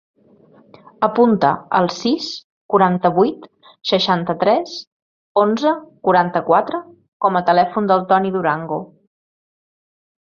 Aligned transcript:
Apunta 1.07 1.49
el 1.79 1.89
sis, 1.95 2.29
quaranta-vuit, 2.75 3.45
seixanta-tres, 3.91 4.73
onze, 5.43 5.75
quaranta-quatre 6.09 6.81
com 7.27 7.39
a 7.39 7.43
telèfon 7.51 7.91
del 7.93 8.07
Toni 8.15 8.33
Durango. 8.41 8.81